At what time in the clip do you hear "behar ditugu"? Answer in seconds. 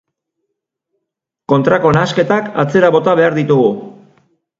3.21-3.69